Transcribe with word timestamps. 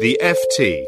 The 0.00 0.18
FT. 0.22 0.86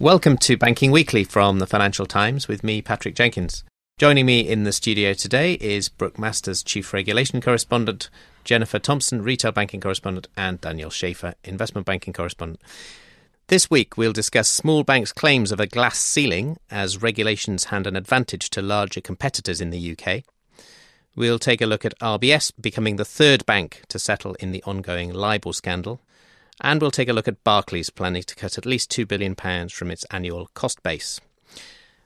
Welcome 0.00 0.38
to 0.38 0.56
Banking 0.56 0.90
Weekly 0.90 1.22
from 1.22 1.58
the 1.58 1.66
Financial 1.66 2.06
Times 2.06 2.48
with 2.48 2.64
me, 2.64 2.80
Patrick 2.80 3.14
Jenkins. 3.14 3.62
Joining 3.98 4.24
me 4.24 4.40
in 4.40 4.64
the 4.64 4.72
studio 4.72 5.12
today 5.12 5.54
is 5.54 5.90
Brooke 5.90 6.18
Masters, 6.18 6.62
Chief 6.62 6.92
Regulation 6.94 7.42
Correspondent, 7.42 8.08
Jennifer 8.44 8.78
Thompson, 8.78 9.22
Retail 9.22 9.52
Banking 9.52 9.80
Correspondent, 9.80 10.28
and 10.36 10.60
Daniel 10.62 10.88
Schaefer, 10.88 11.34
Investment 11.44 11.86
Banking 11.86 12.14
Correspondent. 12.14 12.60
This 13.48 13.70
week, 13.70 13.98
we'll 13.98 14.14
discuss 14.14 14.48
small 14.48 14.82
banks' 14.82 15.12
claims 15.12 15.52
of 15.52 15.60
a 15.60 15.66
glass 15.66 15.98
ceiling 15.98 16.56
as 16.70 17.02
regulations 17.02 17.64
hand 17.64 17.86
an 17.86 17.96
advantage 17.96 18.48
to 18.50 18.62
larger 18.62 19.02
competitors 19.02 19.60
in 19.60 19.70
the 19.70 19.96
UK. 19.96 20.22
We'll 21.14 21.38
take 21.38 21.60
a 21.60 21.66
look 21.66 21.84
at 21.84 21.98
RBS 21.98 22.52
becoming 22.58 22.96
the 22.96 23.04
third 23.04 23.44
bank 23.44 23.82
to 23.88 23.98
settle 23.98 24.34
in 24.40 24.52
the 24.52 24.62
ongoing 24.62 25.12
LIBOR 25.12 25.52
scandal. 25.52 26.00
And 26.60 26.80
we'll 26.80 26.90
take 26.90 27.08
a 27.08 27.12
look 27.12 27.28
at 27.28 27.42
Barclays 27.44 27.90
planning 27.90 28.22
to 28.24 28.34
cut 28.34 28.58
at 28.58 28.66
least 28.66 28.90
£2 28.90 29.08
billion 29.08 29.34
from 29.68 29.90
its 29.90 30.04
annual 30.10 30.48
cost 30.54 30.82
base. 30.82 31.20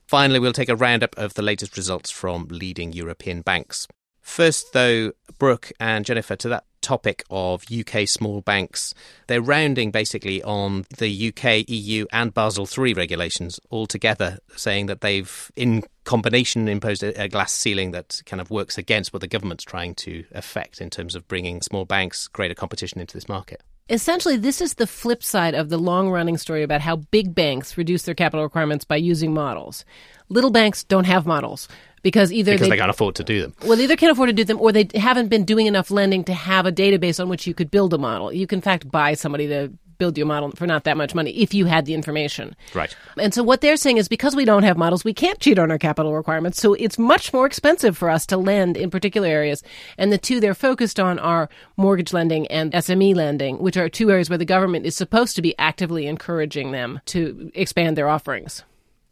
Finally, 0.07 0.39
we'll 0.39 0.53
take 0.53 0.69
a 0.69 0.77
roundup 0.77 1.17
of 1.19 1.35
the 1.35 1.43
latest 1.43 1.77
results 1.77 2.11
from 2.11 2.47
leading 2.49 2.93
European 2.93 3.43
banks. 3.43 3.89
First, 4.23 4.73
though, 4.73 5.13
Brooke 5.39 5.71
and 5.79 6.05
Jennifer, 6.05 6.37
to 6.37 6.49
that 6.49 6.65
topic 6.81 7.25
of 7.31 7.65
UK 7.71 8.09
small 8.09 8.41
banks, 8.41 8.95
they're 9.27 9.41
rounding 9.41 9.91
basically 9.91 10.43
on 10.43 10.85
the 10.99 11.29
UK, 11.29 11.69
EU, 11.69 12.07
and 12.13 12.35
Basel 12.35 12.67
III 12.67 12.95
regulations 12.95 13.59
all 13.71 13.87
together, 13.87 14.39
saying 14.57 14.87
that 14.87 15.01
they've, 15.01 15.51
in 15.57 15.83
combination, 16.05 16.69
imposed 16.69 17.03
a, 17.03 17.23
a 17.23 17.29
glass 17.29 17.53
ceiling 17.53 17.93
that 17.93 18.21
kind 18.27 18.41
of 18.41 18.51
works 18.51 18.79
against 18.79 19.13
what 19.13 19.21
the 19.21 19.29
government's 19.29 19.65
trying 19.65 19.95
to 19.97 20.25
effect 20.33 20.81
in 20.81 20.91
terms 20.91 21.15
of 21.15 21.27
bringing 21.29 21.63
small 21.63 21.85
banks 21.85 22.29
greater 22.29 22.55
competition 22.55 23.01
into 23.01 23.17
this 23.17 23.29
market. 23.29 23.63
Essentially, 23.89 24.37
this 24.37 24.61
is 24.61 24.75
the 24.75 24.87
flip 24.87 25.23
side 25.23 25.55
of 25.55 25.69
the 25.69 25.79
long 25.79 26.11
running 26.11 26.37
story 26.37 26.65
about 26.65 26.81
how 26.81 26.97
big 26.97 27.35
banks 27.35 27.79
reduce 27.79 28.03
their 28.03 28.17
capital 28.17 28.43
requirements 28.43 28.85
by 28.85 28.97
using 28.97 29.33
models. 29.33 29.85
Little 30.29 30.51
banks 30.51 30.83
don't 30.83 31.05
have 31.05 31.25
models 31.25 31.69
because 32.03 32.33
either 32.33 32.53
Because 32.53 32.67
they, 32.67 32.71
they 32.71 32.79
can't 32.79 32.91
afford 32.91 33.15
to 33.17 33.25
do 33.25 33.43
them. 33.43 33.55
well, 33.65 33.77
they 33.77 33.85
either 33.85 33.97
can't 33.97 34.11
afford 34.11 34.29
to 34.29 34.33
do 34.33 34.43
them 34.45 34.61
or 34.61 34.73
they 34.73 34.89
haven't 34.97 35.29
been 35.29 35.45
doing 35.45 35.67
enough 35.67 35.91
lending 35.93 36.25
to 36.25 36.35
have 36.35 36.67
a 36.67 36.73
database 36.73 37.21
on 37.21 37.29
which 37.29 37.47
you 37.47 37.55
could 37.55 37.71
build 37.71 37.95
a 37.95 37.99
model. 37.99 38.33
You 38.33 38.47
can, 38.49 38.59
in 38.59 38.63
fact, 38.63 38.91
buy 38.91 39.15
somebody 39.15 39.47
to 39.49 39.73
build 39.99 40.17
you 40.19 40.25
a 40.25 40.27
model 40.27 40.51
for 40.53 40.67
not 40.67 40.85
that 40.85 40.97
much 40.97 41.15
money 41.15 41.31
if 41.31 41.55
you 41.55 41.67
had 41.67 41.87
the 41.87 41.95
information. 41.95 42.55
Right. 42.75 42.95
And 43.19 43.33
so 43.35 43.43
what 43.43 43.61
they're 43.61 43.77
saying 43.77 43.97
is 43.97 44.09
because 44.09 44.37
we 44.37 44.45
don't 44.45 44.63
have 44.63 44.77
models, 44.77 45.05
we 45.05 45.15
can't 45.15 45.39
cheat 45.41 45.59
on 45.59 45.71
our 45.71 45.79
capital 45.79 46.15
requirements. 46.15 46.61
So 46.61 46.75
it's 46.75 46.99
much 46.99 47.33
more 47.33 47.47
expensive 47.47 47.97
for 47.97 48.11
us 48.11 48.27
to 48.27 48.37
lend 48.37 48.77
in 48.77 48.91
particular 48.91 49.29
areas. 49.29 49.63
And 49.99 50.13
the 50.13 50.19
two 50.19 50.41
they're 50.41 50.55
focused 50.55 51.01
on 51.01 51.19
are 51.19 51.49
mortgage 51.77 52.13
lending 52.13 52.47
and 52.49 52.73
SME 52.73 53.15
lending, 53.15 53.59
which 53.59 53.77
are 53.77 53.89
two 53.89 54.11
areas 54.11 54.29
where 54.29 54.39
the 54.39 54.45
government 54.45 54.87
is 54.87 54.97
supposed 54.97 55.37
to 55.37 55.43
be 55.43 55.55
actively 55.59 56.07
encouraging 56.07 56.73
them 56.73 57.01
to 57.07 57.51
expand 57.55 57.97
their 57.97 58.09
offerings. 58.09 58.63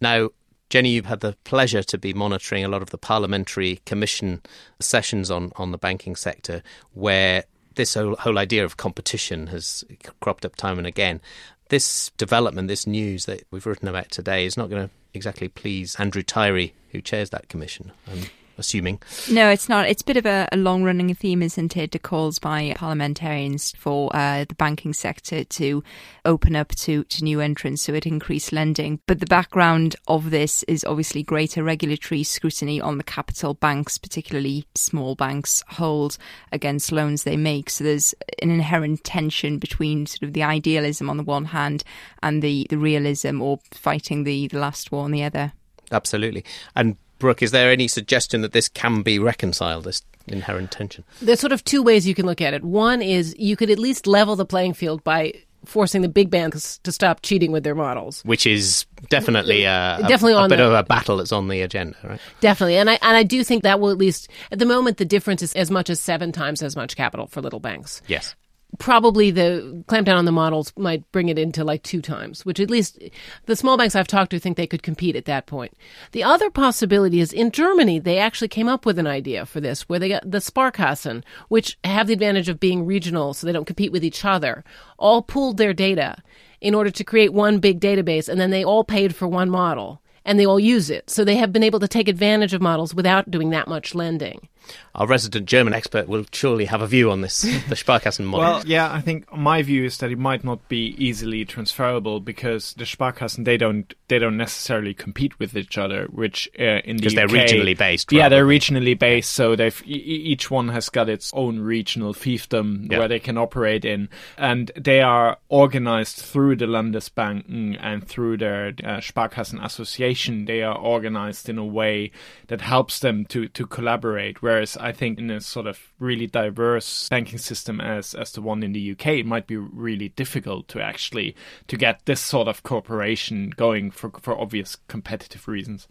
Now, 0.01 0.31
Jenny, 0.71 0.91
you've 0.91 1.07
had 1.07 1.21
the 1.21 1.37
pleasure 1.45 1.83
to 1.85 1.99
be 1.99 2.13
monitoring 2.13 2.65
a 2.65 2.69
lot 2.69 2.83
of 2.83 2.91
the 2.91 2.99
parliamentary 2.99 3.81
commission 3.87 4.43
sessions 4.81 5.31
on, 5.31 5.53
on 5.57 5.71
the 5.71 5.79
banking 5.79 6.17
sector 6.17 6.63
where 6.95 7.45
this 7.75 7.95
whole, 7.95 8.17
whole 8.17 8.39
idea 8.39 8.65
of 8.65 8.77
competition 8.77 9.49
has 9.49 9.85
cropped 10.21 10.45
up 10.45 10.57
time 10.57 10.79
and 10.79 10.87
again. 10.87 11.21
This 11.69 12.11
development, 12.19 12.69
this 12.69 12.87
news 12.87 13.27
that 13.27 13.45
we've 13.51 13.67
written 13.67 13.89
about 13.89 14.11
today, 14.11 14.45
is 14.45 14.57
not 14.57 14.71
going 14.71 14.89
to 14.89 14.95
exactly 15.15 15.49
please 15.49 15.97
Andrew 15.97 16.23
Tyrie, 16.23 16.75
who 16.91 17.01
chairs 17.01 17.31
that 17.31 17.49
commission. 17.49 17.93
I'm 18.11 18.23
assuming. 18.59 19.01
No, 19.31 19.49
it's 19.51 19.69
not. 19.69 19.89
It's 19.89 20.03
a 20.03 20.05
bit 20.05 20.17
of 20.17 20.27
a, 20.27 20.49
a 20.53 20.57
long 20.57 20.83
running 20.83 21.15
theme, 21.15 21.43
isn't 21.43 21.77
it? 21.77 21.93
The 21.93 21.99
calls 21.99 22.39
by 22.39 22.75
parliamentarians 22.77 23.73
for 23.77 24.15
uh, 24.15 24.45
the 24.49 24.55
banking 24.55 24.93
sector 24.93 25.45
to 25.45 25.83
open 26.25 26.57
up 26.57 26.75
to, 26.77 27.05
to 27.05 27.25
new 27.25 27.41
entrants, 27.41 27.83
so 27.83 27.95
it 27.95 28.07
increased 28.07 28.53
lending. 28.53 29.01
But 29.07 29.21
the 29.21 29.27
background 29.27 29.97
of 30.09 30.31
this 30.31 30.63
is 30.65 30.85
obviously 30.85 31.23
greater 31.23 31.63
regulatory 31.63 32.23
scrutiny 32.23 32.81
on 32.81 32.99
the 32.99 33.05
capital 33.05 33.55
banks, 33.55 33.99
particularly 33.99 34.67
small 34.75 35.15
banks, 35.15 35.63
hold 35.69 36.17
against 36.53 36.93
loans 36.93 37.23
they 37.23 37.37
make. 37.37 37.71
So 37.71 37.85
there's 37.85 38.15
an 38.43 38.51
inherent 38.51 39.05
tension 39.05 39.59
between 39.59 40.07
sort 40.07 40.23
of 40.23 40.33
the 40.33 40.43
idealism 40.43 41.11
on 41.11 41.17
the 41.17 41.23
one 41.23 41.47
hand 41.47 41.85
and 42.23 42.43
the, 42.43 42.67
the 42.71 42.79
realism 42.79 43.43
or 43.43 43.59
fighting 43.73 44.25
the, 44.25 44.49
the 44.49 44.59
last 44.59 44.93
war 44.93 45.05
on 45.05 45.11
the 45.11 45.25
other. 45.25 45.53
Absolutely. 45.93 46.45
And 46.75 46.97
Brooke, 47.25 47.43
is 47.43 47.51
there 47.53 47.71
any 47.73 47.89
suggestion 47.89 48.43
that 48.43 48.53
this 48.53 48.69
can 48.69 49.03
be 49.03 49.19
reconciled, 49.19 49.85
this 49.85 50.03
inherent 50.29 50.71
tension? 50.71 51.05
There's 51.23 51.41
sort 51.41 51.53
of 51.53 51.65
two 51.65 51.83
ways 51.83 52.07
you 52.07 52.15
can 52.15 52.27
look 52.27 52.41
at 52.43 52.53
it. 52.55 52.63
One 52.63 53.01
is 53.03 53.35
you 53.39 53.57
could 53.57 53.71
at 53.71 53.79
least 53.79 54.07
level 54.07 54.37
the 54.37 54.45
playing 54.45 54.75
field 54.75 55.03
by 55.05 55.33
forcing 55.65 56.03
the 56.03 56.09
big 56.11 56.29
banks 56.29 56.79
to 56.83 56.93
stop 56.93 57.23
cheating 57.23 57.51
with 57.51 57.65
their 57.65 57.75
models. 57.75 58.23
Which 58.27 58.47
is 58.47 58.85
definitely 59.09 59.65
a, 59.65 59.97
a- 59.97 60.03
Definitely 60.03 60.35
a 60.35 60.37
on 60.37 60.49
bit 60.51 60.57
the- 60.59 60.67
of 60.67 60.73
a 60.75 60.83
battle 60.83 61.17
that's 61.17 61.33
on 61.33 61.49
the 61.49 61.63
agenda, 61.63 61.97
right? 62.05 62.21
Definitely. 62.41 62.77
And 62.77 62.91
I 62.91 62.99
and 63.01 63.17
I 63.17 63.23
do 63.23 63.43
think 63.43 63.63
that 63.63 63.81
will 63.81 63.91
at 63.91 63.97
least 63.97 64.29
at 64.53 64.59
the 64.59 64.67
moment 64.67 64.99
the 64.99 65.07
difference 65.07 65.41
is 65.43 65.55
as 65.55 65.71
much 65.71 65.89
as 65.89 65.99
7 66.01 66.33
times 66.33 66.63
as 66.63 66.77
much 66.77 66.95
capital 66.97 67.27
for 67.27 67.41
little 67.41 67.61
banks. 67.61 68.03
Yes. 68.07 68.35
Probably 68.79 69.31
the 69.31 69.85
clampdown 69.87 70.17
on 70.17 70.25
the 70.25 70.33
models 70.33 70.73
might 70.77 71.11
bring 71.13 71.29
it 71.29 71.39
into 71.39 71.63
like 71.65 71.83
two 71.83 72.03
times, 72.03 72.45
which 72.45 72.59
at 72.59 72.71
least 72.71 72.99
the 73.47 73.57
small 73.57 73.77
banks 73.77 73.95
I've 73.95 74.07
talked 74.07 74.31
to 74.33 74.41
think 74.41 74.57
they 74.57 74.67
could 74.67 74.83
compete 74.83 75.17
at 75.17 75.27
that 75.27 75.47
point. 75.47 75.77
The 76.13 76.25
other 76.25 76.51
possibility 76.51 77.21
is 77.21 77.33
in 77.33 77.51
Germany, 77.51 77.99
they 77.99 78.19
actually 78.19 78.49
came 78.49 78.69
up 78.69 78.85
with 78.85 78.99
an 78.99 79.07
idea 79.07 79.47
for 79.47 79.61
this 79.61 79.83
where 79.89 79.99
they 79.99 80.09
got 80.09 80.29
the 80.29 80.39
Sparkassen, 80.39 81.23
which 81.49 81.79
have 81.85 82.07
the 82.07 82.13
advantage 82.15 82.49
of 82.49 82.59
being 82.59 82.85
regional 82.85 83.35
so 83.35 83.47
they 83.47 83.53
don't 83.53 83.65
compete 83.65 83.93
with 83.93 84.05
each 84.05 84.25
other, 84.25 84.65
all 84.99 85.23
pooled 85.23 85.57
their 85.57 85.75
data 85.75 86.17
in 86.61 86.75
order 86.75 86.91
to 86.91 87.05
create 87.05 87.33
one 87.33 87.59
big 87.59 87.81
database 87.81 88.29
and 88.29 88.41
then 88.41 88.51
they 88.51 88.65
all 88.65 88.85
paid 88.85 89.15
for 89.15 89.29
one 89.29 89.51
model 89.51 90.01
and 90.25 90.39
they 90.39 90.47
all 90.47 90.59
use 90.59 90.91
it. 90.91 91.11
So 91.11 91.25
they 91.25 91.37
have 91.37 91.53
been 91.53 91.63
able 91.63 91.81
to 91.81 91.89
take 91.89 92.09
advantage 92.09 92.55
of 92.55 92.63
models 92.63 92.95
without 92.95 93.31
doing 93.31 93.51
that 93.51 93.69
much 93.69 93.95
lending. 93.95 94.49
Our 94.95 95.07
resident 95.09 95.47
German 95.47 95.75
expert 95.75 96.07
will 96.09 96.25
surely 96.33 96.67
have 96.67 96.81
a 96.81 96.87
view 96.87 97.11
on 97.11 97.21
this, 97.21 97.43
the 97.69 97.75
Sparkassen 97.75 98.25
model. 98.27 98.41
Well, 98.47 98.63
yeah, 98.65 98.93
I 98.93 99.01
think 99.01 99.31
my 99.37 99.61
view 99.63 99.85
is 99.85 99.99
that 99.99 100.13
it 100.13 100.19
might 100.19 100.45
not 100.45 100.69
be 100.69 100.95
easily 100.99 101.45
transferable 101.45 102.21
because 102.21 102.75
the 102.75 102.85
Sparkassen 102.85 103.45
they 103.45 103.57
don't 103.57 103.93
they 104.09 104.19
don't 104.21 104.37
necessarily 104.37 104.95
compete 104.95 105.39
with 105.41 105.57
each 105.57 105.77
other, 105.79 106.07
which 106.13 106.49
uh, 106.61 106.81
in 106.85 106.97
the 106.97 107.03
Because 107.03 107.15
they're 107.15 107.27
regionally 107.27 107.77
based, 107.77 108.13
Yeah, 108.13 108.29
they're 108.29 108.47
regionally 108.47 108.97
based, 108.99 109.33
so 109.33 109.57
they've 109.57 109.83
e- 109.85 109.91
each 110.33 110.51
one 110.51 110.69
has 110.69 110.89
got 110.89 111.09
its 111.09 111.33
own 111.35 111.59
regional 111.61 112.15
fiefdom 112.15 112.91
Yeah. 112.91 113.01
where 113.01 113.09
they 113.09 113.19
can 113.19 113.37
operate 113.37 113.85
in, 113.85 114.09
and 114.39 114.71
they 114.77 115.01
are 115.01 115.39
organized 115.49 116.17
through 116.19 116.57
the 116.57 116.67
Landesbanken 116.67 117.77
and 117.81 118.07
through 118.07 118.37
their 118.39 118.69
uh, 118.69 118.99
Sparkassen 119.01 119.65
Association. 119.65 120.45
They 120.45 120.63
are 120.63 120.77
organized 120.77 121.49
in 121.49 121.59
a 121.59 121.65
way 121.65 122.11
that 122.47 122.61
helps 122.61 123.01
them 123.01 123.25
to 123.27 123.49
to 123.49 123.67
collaborate. 123.67 124.43
Whereas 124.55 124.77
I 124.77 124.93
think 124.93 125.19
in 125.19 125.33
a 125.33 125.41
sort 125.41 125.67
of 125.67 125.81
really 125.99 126.29
diverse 126.29 127.09
banking 127.09 127.39
system 127.39 127.81
as 127.81 128.15
as 128.15 128.31
the 128.31 128.41
one 128.41 128.63
in 128.63 128.71
the 128.71 128.93
UK, 128.93 129.07
it 129.09 129.27
might 129.27 129.49
be 129.49 129.57
really 129.57 130.11
difficult 130.11 130.69
to 130.69 130.81
actually 130.81 131.35
to 131.67 131.77
get 131.77 132.07
this 132.07 132.21
sort 132.21 132.47
of 132.47 132.63
cooperation 132.63 133.51
going 133.51 133.91
for 133.91 134.11
for 134.21 134.41
obvious 134.41 134.77
competitive 134.87 135.49
reasons. 135.49 135.89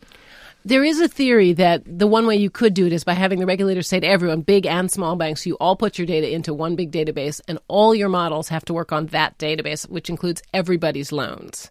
There 0.63 0.85
is 0.85 1.01
a 1.01 1.09
theory 1.09 1.51
that 1.51 1.83
the 1.85 2.07
one 2.07 2.25
way 2.25 2.37
you 2.37 2.49
could 2.49 2.73
do 2.73 2.85
it 2.85 2.93
is 2.93 3.03
by 3.03 3.15
having 3.15 3.39
the 3.39 3.45
regulators 3.45 3.89
say 3.89 3.99
to 3.99 4.07
everyone, 4.07 4.43
big 4.43 4.65
and 4.65 4.89
small 4.89 5.17
banks, 5.17 5.45
you 5.45 5.55
all 5.55 5.75
put 5.75 5.97
your 5.97 6.07
data 6.07 6.33
into 6.33 6.53
one 6.53 6.77
big 6.77 6.89
database, 6.89 7.41
and 7.49 7.59
all 7.67 7.93
your 7.93 8.07
models 8.07 8.47
have 8.47 8.63
to 8.63 8.73
work 8.73 8.93
on 8.93 9.07
that 9.07 9.37
database, 9.37 9.89
which 9.89 10.09
includes 10.09 10.41
everybody's 10.53 11.11
loans. 11.11 11.69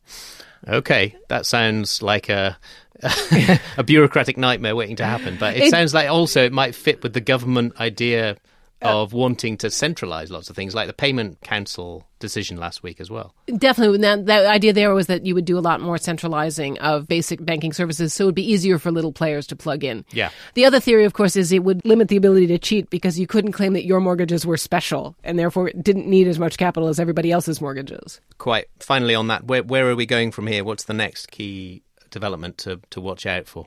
Okay, 0.68 1.16
that 1.28 1.46
sounds 1.46 2.02
like 2.02 2.28
a 2.28 2.58
a 3.76 3.82
bureaucratic 3.84 4.36
nightmare 4.36 4.76
waiting 4.76 4.96
to 4.96 5.04
happen. 5.04 5.36
But 5.38 5.56
it, 5.56 5.64
It- 5.64 5.70
sounds 5.70 5.94
like 5.94 6.08
also 6.08 6.44
it 6.44 6.52
might 6.52 6.74
fit 6.74 7.02
with 7.02 7.12
the 7.12 7.20
government 7.20 7.78
idea 7.80 8.36
uh, 8.84 9.02
of 9.02 9.12
wanting 9.12 9.56
to 9.58 9.70
centralize 9.70 10.30
lots 10.30 10.50
of 10.50 10.56
things, 10.56 10.74
like 10.74 10.88
the 10.88 10.92
payment 10.92 11.40
council 11.42 12.04
decision 12.18 12.56
last 12.56 12.82
week 12.82 13.00
as 13.00 13.10
well. 13.10 13.32
Definitely. 13.46 13.98
That, 13.98 14.26
that 14.26 14.46
idea 14.46 14.72
there 14.72 14.92
was 14.92 15.06
that 15.06 15.24
you 15.24 15.34
would 15.36 15.44
do 15.44 15.56
a 15.56 15.60
lot 15.60 15.80
more 15.80 15.98
centralizing 15.98 16.78
of 16.80 17.06
basic 17.06 17.44
banking 17.44 17.72
services, 17.72 18.12
so 18.12 18.24
it 18.24 18.26
would 18.26 18.34
be 18.34 18.50
easier 18.52 18.78
for 18.80 18.90
little 18.90 19.12
players 19.12 19.46
to 19.48 19.56
plug 19.56 19.84
in. 19.84 20.04
Yeah. 20.10 20.30
The 20.54 20.64
other 20.64 20.80
theory, 20.80 21.04
of 21.04 21.12
course, 21.12 21.36
is 21.36 21.52
it 21.52 21.62
would 21.64 21.84
limit 21.84 22.08
the 22.08 22.16
ability 22.16 22.48
to 22.48 22.58
cheat 22.58 22.90
because 22.90 23.18
you 23.20 23.26
couldn't 23.28 23.52
claim 23.52 23.72
that 23.74 23.84
your 23.84 24.00
mortgages 24.00 24.44
were 24.44 24.56
special 24.56 25.14
and 25.22 25.38
therefore 25.38 25.70
didn't 25.80 26.08
need 26.08 26.26
as 26.26 26.40
much 26.40 26.58
capital 26.58 26.88
as 26.88 26.98
everybody 26.98 27.30
else's 27.30 27.60
mortgages. 27.60 28.20
Quite. 28.38 28.66
Finally, 28.80 29.14
on 29.14 29.28
that, 29.28 29.44
where, 29.44 29.62
where 29.62 29.88
are 29.90 29.96
we 29.96 30.06
going 30.06 30.32
from 30.32 30.48
here? 30.48 30.64
What's 30.64 30.84
the 30.84 30.94
next 30.94 31.30
key 31.30 31.82
development 32.12 32.58
to, 32.58 32.80
to 32.90 33.00
watch 33.00 33.26
out 33.26 33.46
for? 33.46 33.66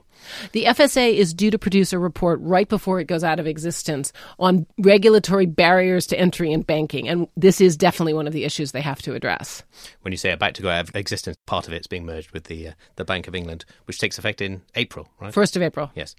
The 0.52 0.64
FSA 0.64 1.14
is 1.14 1.34
due 1.34 1.50
to 1.50 1.58
produce 1.58 1.92
a 1.92 1.98
report 1.98 2.40
right 2.40 2.68
before 2.68 2.98
it 3.00 3.04
goes 3.04 3.22
out 3.22 3.38
of 3.38 3.46
existence 3.46 4.12
on 4.38 4.66
regulatory 4.78 5.46
barriers 5.46 6.06
to 6.08 6.18
entry 6.18 6.52
in 6.52 6.62
banking. 6.62 7.08
And 7.08 7.28
this 7.36 7.60
is 7.60 7.76
definitely 7.76 8.14
one 8.14 8.26
of 8.26 8.32
the 8.32 8.44
issues 8.44 8.72
they 8.72 8.80
have 8.80 9.02
to 9.02 9.14
address. 9.14 9.62
When 10.00 10.12
you 10.12 10.18
say 10.18 10.30
about 10.30 10.54
to 10.54 10.62
go 10.62 10.70
out 10.70 10.88
of 10.88 10.96
existence, 10.96 11.36
part 11.44 11.66
of 11.66 11.74
it's 11.74 11.86
being 11.86 12.06
merged 12.06 12.30
with 12.30 12.44
the, 12.44 12.68
uh, 12.68 12.72
the 12.96 13.04
Bank 13.04 13.28
of 13.28 13.34
England, 13.34 13.64
which 13.84 13.98
takes 13.98 14.18
effect 14.18 14.40
in 14.40 14.62
April, 14.74 15.08
right? 15.20 15.34
1st 15.34 15.56
of 15.56 15.62
April. 15.62 15.90
Yes. 15.94 16.14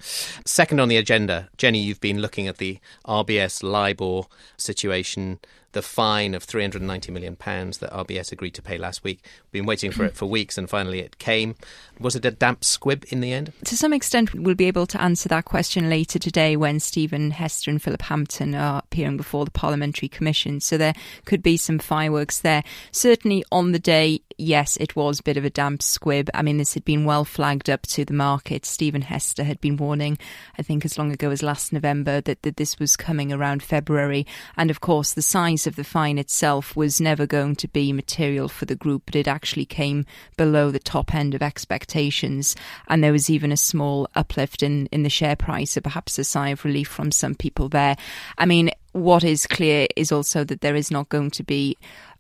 Second 0.46 0.80
on 0.80 0.90
the 0.90 0.98
agenda, 0.98 1.50
Jenny, 1.58 1.80
you've 1.80 2.02
been 2.02 2.20
looking 2.20 2.48
at 2.48 2.58
the 2.58 2.80
RBS 3.08 3.64
LIBOR 3.64 4.24
situation 4.58 5.40
the 5.78 5.84
fine 5.84 6.34
of 6.34 6.44
390 6.44 7.12
million 7.12 7.36
pounds 7.36 7.78
that 7.78 7.92
RBS 7.92 8.32
agreed 8.32 8.56
to 8.56 8.64
pay 8.64 8.80
last 8.80 9.04
week. 9.04 9.24
We've 9.44 9.62
been 9.62 9.68
waiting 9.68 9.92
for 9.92 10.06
it 10.06 10.16
for 10.16 10.26
weeks, 10.26 10.58
and 10.58 10.68
finally 10.68 11.02
it 11.02 11.20
came. 11.20 11.54
Was 12.00 12.16
it 12.16 12.26
a 12.26 12.32
damp 12.32 12.66
squib 12.66 13.06
in 13.10 13.20
the 13.20 13.32
end? 13.32 13.54
To 13.66 13.78
some 13.78 13.94
extent, 13.94 14.34
we'll 14.34 14.56
be 14.56 14.66
able 14.66 14.88
to 14.88 15.00
answer 15.00 15.30
that 15.30 15.46
question 15.46 15.88
later 15.88 16.18
today 16.18 16.56
when 16.56 16.80
Stephen 16.80 17.30
Hester 17.30 17.70
and 17.70 17.80
Philip 17.80 18.02
Hampton 18.02 18.56
are 18.56 18.80
appearing 18.80 19.18
before 19.18 19.46
the 19.46 19.52
Parliamentary 19.52 20.08
Commission. 20.08 20.62
So 20.62 20.78
there 20.78 20.96
could 21.26 21.44
be 21.44 21.58
some 21.58 21.78
fireworks 21.78 22.40
there. 22.40 22.64
Certainly 22.92 23.44
on 23.52 23.72
the 23.72 23.80
day, 23.80 24.22
yes, 24.40 24.78
it 24.78 24.96
was 24.96 25.20
a 25.20 25.24
bit 25.24 25.38
of 25.38 25.46
a 25.46 25.52
damp 25.52 25.84
squib. 25.84 26.32
I 26.34 26.42
mean, 26.42 26.58
this 26.58 26.74
had 26.74 26.86
been 26.86 27.06
well 27.06 27.24
flagged 27.24 27.70
up 27.70 27.84
to 27.84 28.04
the 28.04 28.14
market. 28.14 28.66
Stephen 28.66 29.04
Hester 29.04 29.44
had 29.44 29.62
been 29.62 29.78
warning, 29.78 30.18
I 30.58 30.64
think, 30.64 30.86
as 30.86 30.98
long 30.98 31.12
ago 31.12 31.30
as 31.30 31.44
last 31.44 31.72
November, 31.72 32.20
that, 32.22 32.42
that 32.42 32.58
this 32.58 32.80
was 32.80 32.96
coming 32.96 33.32
around 33.32 33.62
February. 33.62 34.26
And 34.56 34.72
of 34.72 34.82
course, 34.82 35.14
the 35.14 35.22
size 35.22 35.67
of 35.68 35.76
the 35.76 35.84
fine 35.84 36.18
itself 36.18 36.76
was 36.76 37.00
never 37.00 37.28
going 37.28 37.56
to 37.58 37.68
be 37.68 37.94
material 37.94 38.48
for 38.48 38.66
the 38.66 38.76
group, 38.76 39.04
but 39.06 39.16
it 39.16 39.28
actually 39.28 39.66
came 39.66 40.06
below 40.38 40.72
the 40.72 40.80
top 40.80 41.14
end 41.14 41.36
of 41.36 41.42
expectations. 41.42 42.56
And 42.88 43.04
there 43.04 43.12
was 43.12 43.30
even 43.30 43.52
a 43.52 43.58
small 43.58 44.08
uplift 44.16 44.64
in, 44.64 44.88
in 44.88 45.04
the 45.04 45.10
share 45.10 45.36
price, 45.36 45.72
so 45.72 45.82
perhaps 45.82 46.18
a 46.18 46.24
sigh 46.24 46.50
of 46.50 46.66
relief 46.66 46.88
from 46.88 47.12
some 47.12 47.36
people 47.36 47.70
there. 47.70 47.96
I 48.38 48.46
mean, 48.46 48.72
what 48.94 49.24
is 49.24 49.46
clear 49.46 49.88
is 49.96 50.12
also 50.12 50.44
that 50.46 50.62
there 50.62 50.76
is 50.76 50.90
not 50.90 51.10
going 51.10 51.32
to 51.32 51.44
be 51.44 51.78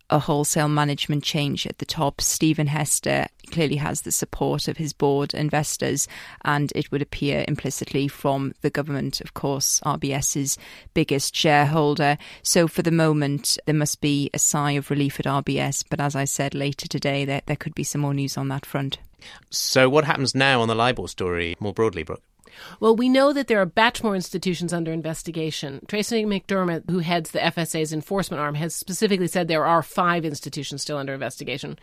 a 0.09 0.19
wholesale 0.19 0.69
management 0.69 1.23
change 1.23 1.67
at 1.67 1.77
the 1.79 1.85
top. 1.85 2.21
Stephen 2.21 2.67
Hester 2.67 3.27
clearly 3.51 3.77
has 3.77 4.01
the 4.01 4.11
support 4.11 4.67
of 4.67 4.77
his 4.77 4.93
board 4.93 5.33
investors, 5.33 6.07
and 6.43 6.71
it 6.75 6.91
would 6.91 7.01
appear 7.01 7.45
implicitly 7.47 8.07
from 8.07 8.53
the 8.61 8.69
government, 8.69 9.21
of 9.21 9.33
course, 9.33 9.79
RBS's 9.85 10.57
biggest 10.93 11.35
shareholder. 11.35 12.17
So 12.43 12.67
for 12.67 12.81
the 12.81 12.91
moment, 12.91 13.57
there 13.65 13.75
must 13.75 14.01
be 14.01 14.29
a 14.33 14.39
sigh 14.39 14.71
of 14.71 14.89
relief 14.89 15.19
at 15.19 15.25
RBS. 15.25 15.83
But 15.89 15.99
as 15.99 16.15
I 16.15 16.25
said 16.25 16.53
later 16.53 16.87
today, 16.87 17.25
there, 17.25 17.41
there 17.45 17.55
could 17.55 17.75
be 17.75 17.83
some 17.83 18.01
more 18.01 18.13
news 18.13 18.37
on 18.37 18.47
that 18.49 18.65
front. 18.65 18.99
So 19.49 19.89
what 19.89 20.05
happens 20.05 20.35
now 20.35 20.61
on 20.61 20.67
the 20.67 20.75
LIBOR 20.75 21.07
story 21.07 21.55
more 21.59 21.73
broadly, 21.73 22.03
Brooke? 22.03 22.21
Well, 22.79 22.95
we 22.95 23.09
know 23.09 23.33
that 23.33 23.47
there 23.47 23.61
are 23.61 23.65
batch 23.65 24.03
more 24.03 24.15
institutions 24.15 24.73
under 24.73 24.91
investigation. 24.91 25.85
Tracey 25.87 26.25
McDermott, 26.25 26.89
who 26.89 26.99
heads 26.99 27.31
the 27.31 27.39
FSA's 27.39 27.93
enforcement 27.93 28.41
arm, 28.41 28.55
has 28.55 28.73
specifically 28.73 29.27
said 29.27 29.47
there 29.47 29.65
are 29.65 29.83
five 29.83 30.25
institutions 30.25 30.81
still 30.81 30.97
under 30.97 31.13
investigation. 31.13 31.77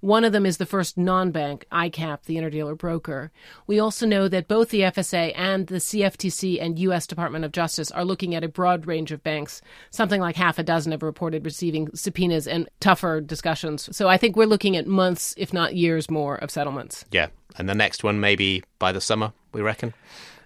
One 0.00 0.24
of 0.24 0.32
them 0.32 0.46
is 0.46 0.56
the 0.56 0.66
first 0.66 0.96
non 0.96 1.30
bank, 1.30 1.66
ICAP, 1.70 2.22
the 2.24 2.36
interdealer 2.36 2.76
broker. 2.76 3.30
We 3.66 3.78
also 3.78 4.06
know 4.06 4.28
that 4.28 4.48
both 4.48 4.70
the 4.70 4.80
FSA 4.80 5.32
and 5.36 5.66
the 5.66 5.76
CFTC 5.76 6.60
and 6.60 6.78
U.S. 6.78 7.06
Department 7.06 7.44
of 7.44 7.52
Justice 7.52 7.90
are 7.90 8.04
looking 8.04 8.34
at 8.34 8.44
a 8.44 8.48
broad 8.48 8.86
range 8.86 9.12
of 9.12 9.22
banks. 9.22 9.60
Something 9.90 10.20
like 10.20 10.36
half 10.36 10.58
a 10.58 10.62
dozen 10.62 10.92
have 10.92 11.02
reported 11.02 11.44
receiving 11.44 11.94
subpoenas 11.94 12.46
and 12.46 12.68
tougher 12.80 13.20
discussions. 13.20 13.94
So 13.94 14.08
I 14.08 14.16
think 14.16 14.36
we're 14.36 14.46
looking 14.46 14.76
at 14.76 14.86
months, 14.86 15.34
if 15.36 15.52
not 15.52 15.76
years 15.76 16.10
more, 16.10 16.36
of 16.36 16.50
settlements. 16.50 17.04
Yeah. 17.12 17.28
And 17.58 17.68
the 17.68 17.74
next 17.74 18.02
one 18.02 18.20
maybe 18.20 18.62
by 18.78 18.92
the 18.92 19.00
summer, 19.00 19.32
we 19.52 19.62
reckon? 19.62 19.94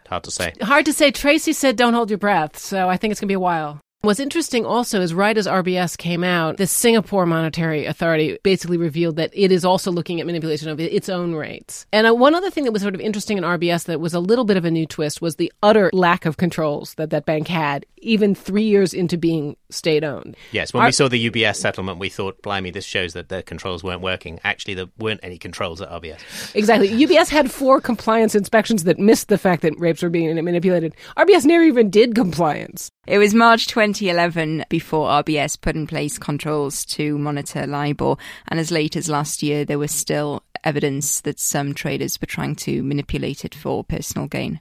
Hard 0.09 0.25
to 0.25 0.31
say. 0.31 0.53
Hard 0.61 0.85
to 0.87 0.93
say. 0.93 1.11
Tracey 1.11 1.53
said 1.53 1.77
don't 1.77 1.95
hold 1.95 2.11
your 2.11 2.19
breath, 2.19 2.59
so 2.59 2.89
I 2.89 2.97
think 2.97 3.12
it's 3.12 3.21
going 3.21 3.29
to 3.29 3.33
be 3.33 3.35
a 3.35 3.41
while. 3.41 3.81
What's 4.05 4.21
interesting 4.21 4.67
also 4.67 5.01
is 5.01 5.15
right 5.15 5.35
as 5.35 5.47
RBS 5.47 5.97
came 5.97 6.23
out, 6.23 6.59
the 6.59 6.67
Singapore 6.67 7.25
Monetary 7.25 7.87
Authority 7.87 8.37
basically 8.43 8.77
revealed 8.77 9.17
that 9.17 9.31
it 9.33 9.51
is 9.51 9.65
also 9.65 9.91
looking 9.91 10.21
at 10.21 10.27
manipulation 10.27 10.69
of 10.69 10.79
its 10.79 11.09
own 11.09 11.35
rates. 11.35 11.87
And 11.91 12.06
uh, 12.06 12.15
one 12.15 12.35
other 12.35 12.51
thing 12.51 12.65
that 12.65 12.73
was 12.73 12.83
sort 12.83 12.95
of 12.95 13.01
interesting 13.01 13.39
in 13.39 13.45
RBS 13.45 13.87
that 13.87 14.01
was 14.01 14.12
a 14.12 14.21
little 14.21 14.45
bit 14.45 14.59
of 14.59 14.67
a 14.67 14.71
new 14.71 14.85
twist 14.85 15.23
was 15.23 15.37
the 15.37 15.51
utter 15.62 15.89
lack 15.95 16.27
of 16.27 16.37
controls 16.37 16.93
that 16.97 17.09
that 17.11 17.25
bank 17.25 17.49
had, 17.49 17.87
even 17.97 18.35
three 18.35 18.65
years 18.65 18.93
into 18.93 19.17
being 19.17 19.56
state 19.71 20.05
owned. 20.05 20.37
Yes, 20.53 20.75
when 20.75 20.83
Our- 20.83 20.89
we 20.89 20.93
saw 20.93 21.09
the 21.09 21.31
UBS 21.31 21.59
settlement, 21.59 21.99
we 21.99 22.11
thought, 22.11 22.43
blimey, 22.43 22.71
this 22.71 22.85
shows 22.85 23.15
that 23.15 23.31
the 23.31 23.43
controls 23.43 23.83
weren't 23.83 24.03
working. 24.03 24.39
Actually, 24.45 24.75
there 24.75 24.89
weren't 24.99 25.21
any 25.23 25.39
controls 25.39 25.81
at 25.81 25.89
RBS. 25.89 26.21
Exactly. 26.55 26.91
UBS 26.91 27.31
had 27.31 27.50
four 27.50 27.81
compliance 27.81 28.35
inspections 28.35 28.85
that 28.85 28.99
missed 28.99 29.29
the 29.29 29.39
fact 29.39 29.62
that 29.62 29.73
rapes 29.79 30.03
were 30.03 30.11
being 30.11 30.35
manipulated. 30.45 30.95
RBS 31.17 31.47
never 31.47 31.65
even 31.65 31.89
did 31.89 32.15
compliance. 32.15 32.91
It 33.07 33.19
was 33.19 33.35
March 33.35 33.67
2011 33.94 34.64
before 34.69 35.08
RBS 35.08 35.61
put 35.61 35.76
in 35.76 35.87
place 35.87 36.19
controls 36.19 36.85
to 36.87 37.17
monitor 37.17 37.67
LIBOR, 37.67 38.17
and 38.49 38.58
as 38.58 38.70
late 38.70 38.96
as 38.96 39.08
last 39.08 39.43
year, 39.43 39.64
there 39.64 39.79
was 39.79 39.93
still 39.93 40.43
evidence 40.64 41.20
that 41.20 41.38
some 41.38 41.75
traders 41.75 42.20
were 42.20 42.26
trying 42.26 42.56
to 42.56 42.82
manipulate 42.82 43.44
it 43.44 43.55
for 43.55 43.85
personal 43.85 44.26
gain. 44.26 44.61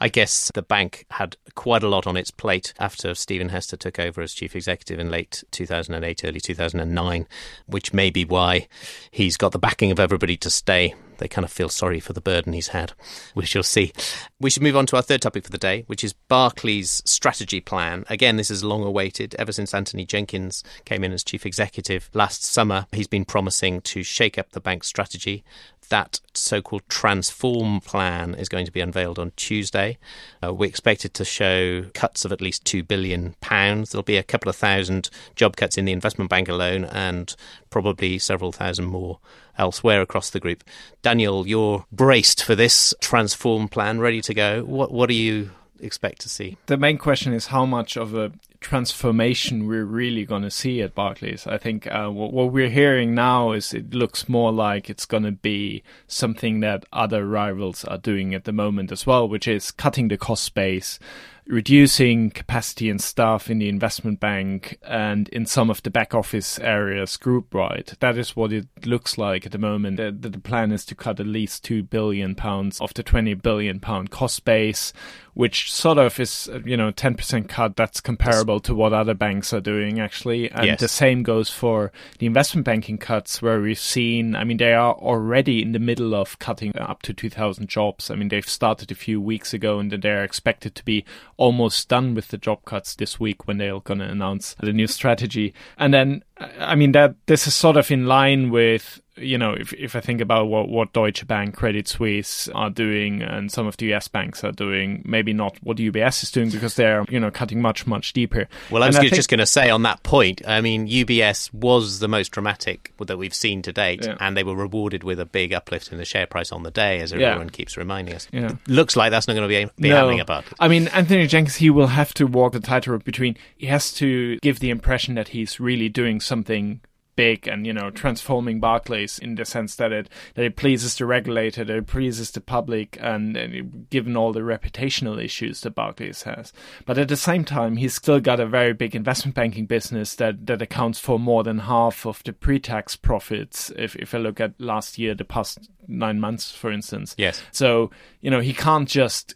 I 0.00 0.08
guess 0.08 0.50
the 0.52 0.62
bank 0.62 1.06
had 1.12 1.36
quite 1.54 1.82
a 1.82 1.88
lot 1.88 2.06
on 2.06 2.16
its 2.16 2.30
plate 2.30 2.74
after 2.78 3.14
Stephen 3.14 3.48
Hester 3.48 3.76
took 3.76 3.98
over 3.98 4.20
as 4.20 4.34
chief 4.34 4.54
executive 4.54 4.98
in 4.98 5.10
late 5.10 5.44
2008, 5.52 6.24
early 6.24 6.40
2009, 6.40 7.26
which 7.66 7.92
may 7.94 8.10
be 8.10 8.24
why 8.24 8.66
he's 9.10 9.36
got 9.36 9.52
the 9.52 9.58
backing 9.58 9.90
of 9.90 10.00
everybody 10.00 10.36
to 10.38 10.50
stay. 10.50 10.94
They 11.22 11.28
kind 11.28 11.44
of 11.44 11.52
feel 11.52 11.68
sorry 11.68 12.00
for 12.00 12.12
the 12.12 12.20
burden 12.20 12.52
he's 12.52 12.68
had. 12.68 12.94
We 13.36 13.46
shall 13.46 13.62
see. 13.62 13.92
We 14.40 14.50
should 14.50 14.64
move 14.64 14.76
on 14.76 14.86
to 14.86 14.96
our 14.96 15.02
third 15.02 15.22
topic 15.22 15.44
for 15.44 15.52
the 15.52 15.56
day, 15.56 15.84
which 15.86 16.02
is 16.02 16.14
Barclays' 16.14 17.00
strategy 17.04 17.60
plan. 17.60 18.04
Again, 18.08 18.38
this 18.38 18.50
is 18.50 18.64
long 18.64 18.82
awaited. 18.82 19.36
Ever 19.38 19.52
since 19.52 19.72
Anthony 19.72 20.04
Jenkins 20.04 20.64
came 20.84 21.04
in 21.04 21.12
as 21.12 21.22
chief 21.22 21.46
executive 21.46 22.10
last 22.12 22.42
summer, 22.42 22.86
he's 22.90 23.06
been 23.06 23.24
promising 23.24 23.80
to 23.82 24.02
shake 24.02 24.36
up 24.36 24.50
the 24.50 24.60
bank's 24.60 24.88
strategy 24.88 25.44
that 25.92 26.20
so 26.32 26.62
called 26.62 26.82
transform 26.88 27.78
plan 27.82 28.34
is 28.34 28.48
going 28.48 28.64
to 28.64 28.72
be 28.72 28.80
unveiled 28.80 29.18
on 29.18 29.30
Tuesday. 29.36 29.98
Uh, 30.42 30.52
we 30.52 30.66
expect 30.66 31.04
it 31.04 31.12
to 31.12 31.22
show 31.22 31.84
cuts 31.92 32.24
of 32.24 32.32
at 32.32 32.40
least 32.40 32.64
£2 32.64 32.88
billion. 32.88 33.36
There'll 33.42 34.02
be 34.02 34.16
a 34.16 34.22
couple 34.22 34.48
of 34.48 34.56
thousand 34.56 35.10
job 35.36 35.54
cuts 35.56 35.76
in 35.76 35.84
the 35.84 35.92
investment 35.92 36.30
bank 36.30 36.48
alone 36.48 36.86
and 36.86 37.36
probably 37.68 38.18
several 38.18 38.52
thousand 38.52 38.86
more 38.86 39.18
elsewhere 39.58 40.00
across 40.00 40.30
the 40.30 40.40
group. 40.40 40.64
Daniel, 41.02 41.46
you're 41.46 41.84
braced 41.92 42.42
for 42.42 42.54
this 42.54 42.94
transform 43.02 43.68
plan, 43.68 44.00
ready 44.00 44.22
to 44.22 44.32
go. 44.32 44.64
What, 44.64 44.92
what 44.92 45.10
do 45.10 45.14
you 45.14 45.50
expect 45.78 46.22
to 46.22 46.30
see? 46.30 46.56
The 46.66 46.78
main 46.78 46.96
question 46.96 47.34
is 47.34 47.48
how 47.48 47.66
much 47.66 47.98
of 47.98 48.14
a 48.14 48.32
transformation 48.62 49.66
we're 49.66 49.84
really 49.84 50.24
going 50.24 50.42
to 50.42 50.50
see 50.50 50.80
at 50.80 50.94
Barclays. 50.94 51.46
I 51.46 51.58
think 51.58 51.86
uh, 51.86 52.08
what, 52.08 52.32
what, 52.32 52.52
we're 52.52 52.70
hearing 52.70 53.14
now 53.14 53.52
is 53.52 53.74
it 53.74 53.92
looks 53.92 54.28
more 54.28 54.52
like 54.52 54.88
it's 54.88 55.04
going 55.04 55.24
to 55.24 55.32
be 55.32 55.82
something 56.06 56.60
that 56.60 56.86
other 56.92 57.26
rivals 57.26 57.84
are 57.84 57.98
doing 57.98 58.34
at 58.34 58.44
the 58.44 58.52
moment 58.52 58.90
as 58.92 59.06
well, 59.06 59.28
which 59.28 59.46
is 59.46 59.70
cutting 59.70 60.08
the 60.08 60.16
cost 60.16 60.54
base, 60.54 60.98
reducing 61.46 62.30
capacity 62.30 62.88
and 62.88 63.00
staff 63.00 63.50
in 63.50 63.58
the 63.58 63.68
investment 63.68 64.20
bank 64.20 64.78
and 64.82 65.28
in 65.30 65.44
some 65.44 65.70
of 65.70 65.82
the 65.82 65.90
back 65.90 66.14
office 66.14 66.58
areas 66.60 67.16
group 67.16 67.52
wide. 67.52 67.92
That 68.00 68.16
is 68.16 68.36
what 68.36 68.52
it 68.52 68.68
looks 68.84 69.18
like 69.18 69.44
at 69.44 69.52
the 69.52 69.58
moment. 69.58 69.96
The, 69.96 70.12
the 70.12 70.38
plan 70.38 70.70
is 70.70 70.84
to 70.86 70.94
cut 70.94 71.18
at 71.18 71.26
least 71.26 71.64
two 71.64 71.82
billion 71.82 72.34
pounds 72.34 72.80
of 72.80 72.94
the 72.94 73.02
twenty 73.02 73.34
billion 73.34 73.80
pound 73.80 74.10
cost 74.10 74.44
base, 74.44 74.92
which 75.34 75.72
sort 75.72 75.98
of 75.98 76.18
is 76.20 76.48
you 76.64 76.76
know 76.76 76.92
ten 76.92 77.14
percent 77.14 77.48
cut. 77.48 77.76
That's 77.76 78.00
comparable 78.00 78.60
to 78.60 78.74
what 78.74 78.92
other 78.92 79.14
banks 79.14 79.52
are 79.52 79.60
doing 79.60 79.98
actually, 79.98 80.50
and 80.50 80.66
yes. 80.66 80.80
the 80.80 80.88
same 80.88 81.24
goes 81.24 81.50
for 81.50 81.90
the 82.18 82.26
investment 82.26 82.64
banking 82.64 82.98
cuts, 82.98 83.42
where 83.42 83.60
we've 83.60 83.78
seen. 83.78 84.36
I 84.36 84.44
mean, 84.44 84.58
they 84.58 84.74
are 84.74 84.94
already 84.94 85.60
in 85.60 85.72
the 85.72 85.78
middle 85.78 86.14
of 86.14 86.38
cutting 86.38 86.76
up 86.78 87.02
to 87.02 87.12
two 87.12 87.30
thousand 87.30 87.68
jobs. 87.68 88.10
I 88.10 88.14
mean, 88.14 88.28
they've 88.28 88.48
started 88.48 88.92
a 88.92 88.94
few 88.94 89.20
weeks 89.20 89.52
ago, 89.52 89.80
and 89.80 89.90
they're 89.90 90.24
expected 90.24 90.76
to 90.76 90.84
be 90.84 91.04
almost 91.36 91.88
done 91.88 92.14
with 92.14 92.28
the 92.28 92.38
job 92.38 92.64
cuts 92.64 92.94
this 92.94 93.20
week 93.20 93.46
when 93.46 93.58
they're 93.58 93.80
going 93.80 94.00
to 94.00 94.08
announce 94.08 94.54
the 94.60 94.72
new 94.72 94.86
strategy. 94.86 95.52
And 95.76 95.92
then, 95.92 96.24
I 96.58 96.74
mean, 96.74 96.92
that 96.92 97.16
this 97.26 97.46
is 97.46 97.54
sort 97.54 97.76
of 97.76 97.90
in 97.90 98.06
line 98.06 98.50
with 98.50 99.01
you 99.16 99.36
know, 99.36 99.52
if 99.52 99.72
if 99.74 99.94
I 99.94 100.00
think 100.00 100.20
about 100.20 100.46
what 100.48 100.68
what 100.68 100.92
Deutsche 100.92 101.26
Bank, 101.26 101.54
Credit 101.54 101.86
Suisse 101.86 102.48
are 102.54 102.70
doing, 102.70 103.22
and 103.22 103.52
some 103.52 103.66
of 103.66 103.76
the 103.76 103.92
US 103.92 104.08
banks 104.08 104.42
are 104.42 104.52
doing, 104.52 105.02
maybe 105.04 105.32
not 105.32 105.56
what 105.62 105.76
UBS 105.76 106.22
is 106.22 106.30
doing 106.30 106.50
because 106.50 106.76
they're 106.76 107.04
you 107.10 107.20
know 107.20 107.30
cutting 107.30 107.60
much 107.60 107.86
much 107.86 108.12
deeper. 108.12 108.48
Well, 108.70 108.82
I 108.82 108.86
was 108.86 108.96
And 108.96 109.08
just 109.08 109.28
going 109.28 109.38
to 109.40 109.46
say 109.46 109.68
on 109.70 109.82
that 109.82 110.02
point. 110.02 110.40
I 110.46 110.60
mean, 110.60 110.86
UBS 110.88 111.52
was 111.52 111.98
the 111.98 112.08
most 112.08 112.30
dramatic 112.30 112.92
that 113.06 113.18
we've 113.18 113.34
seen 113.34 113.60
to 113.62 113.72
date, 113.72 114.04
Yeah. 114.04 114.16
and 114.20 114.36
they 114.36 114.44
were 114.44 114.56
rewarded 114.56 115.04
with 115.04 115.20
a 115.20 115.26
big 115.26 115.52
uplift 115.52 115.92
in 115.92 115.98
the 115.98 116.04
share 116.04 116.26
price 116.26 116.50
on 116.52 116.62
the 116.62 116.70
day, 116.70 117.00
as 117.00 117.12
Yeah. 117.12 117.28
everyone 117.28 117.50
keeps 117.50 117.76
reminding 117.76 118.14
us. 118.14 118.28
Yeah. 118.32 118.52
Looks 118.66 118.96
like 118.96 119.10
that's 119.10 119.28
not 119.28 119.34
going 119.34 119.48
to 119.48 119.66
be, 119.66 119.82
be 119.82 119.88
happening 119.90 120.20
at 120.20 120.26
Barclays. 120.26 120.54
I 120.58 120.68
mean, 120.68 120.88
Anthony 120.88 121.26
Jenkins, 121.26 121.56
he 121.56 121.68
will 121.70 121.88
have 121.88 122.14
to 122.14 122.26
walk 122.26 122.52
the 122.52 122.60
tightrope 122.60 123.04
between. 123.04 123.36
He 123.56 123.66
has 123.66 123.92
to 123.94 124.38
give 124.38 124.60
the 124.60 124.70
impression 124.70 125.14
that 125.16 125.28
he's 125.28 125.60
really 125.60 125.88
doing 125.90 126.20
something 126.20 126.80
big 127.14 127.46
and 127.46 127.66
you 127.66 127.72
know 127.72 127.90
transforming 127.90 128.58
Barclays 128.60 129.18
in 129.18 129.34
the 129.34 129.44
sense 129.44 129.76
that 129.76 129.92
it 129.92 130.08
that 130.34 130.44
it 130.44 130.56
pleases 130.56 130.96
the 130.96 131.06
regulator, 131.06 131.64
that 131.64 131.76
it 131.76 131.86
pleases 131.86 132.30
the 132.30 132.40
public, 132.40 132.96
and, 133.00 133.36
and 133.36 133.54
it- 133.54 133.90
given 133.90 134.16
all 134.16 134.32
the 134.32 134.40
reputational 134.40 135.22
issues 135.22 135.60
that 135.60 135.74
Barclays 135.74 136.22
has. 136.22 136.52
But 136.86 136.98
at 136.98 137.08
the 137.08 137.16
same 137.16 137.44
time, 137.44 137.76
he's 137.76 137.94
still 137.94 138.20
got 138.20 138.40
a 138.40 138.46
very 138.46 138.72
big 138.72 138.94
investment 138.96 139.34
banking 139.34 139.66
business 139.66 140.14
that 140.16 140.46
that 140.46 140.62
accounts 140.62 140.98
for 140.98 141.18
more 141.18 141.42
than 141.42 141.58
half 141.60 142.06
of 142.06 142.22
the 142.24 142.32
pre-tax 142.32 142.96
profits. 142.96 143.70
If 143.76 143.96
if 143.96 144.14
I 144.14 144.18
look 144.18 144.40
at 144.40 144.58
last 144.60 144.98
year, 144.98 145.14
the 145.14 145.24
past 145.24 145.70
nine 145.86 146.20
months, 146.20 146.52
for 146.52 146.70
instance. 146.72 147.14
Yes. 147.18 147.42
So 147.52 147.90
you 148.20 148.30
know 148.30 148.40
he 148.40 148.52
can't 148.54 148.88
just 148.88 149.34